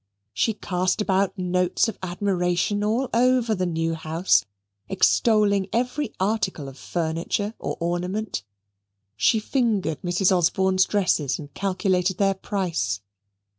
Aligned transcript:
She 0.33 0.55
cast 0.55 0.99
about 0.99 1.37
notes 1.37 1.87
of 1.87 1.99
admiration 2.01 2.83
all 2.83 3.07
over 3.13 3.53
the 3.53 3.67
new 3.67 3.93
house, 3.93 4.43
extolling 4.89 5.69
every 5.71 6.11
article 6.19 6.67
of 6.67 6.75
furniture 6.75 7.53
or 7.59 7.77
ornament; 7.79 8.41
she 9.15 9.39
fingered 9.39 10.01
Mrs. 10.01 10.35
Osborne's 10.35 10.85
dresses 10.85 11.37
and 11.37 11.53
calculated 11.53 12.17
their 12.17 12.33
price. 12.33 13.01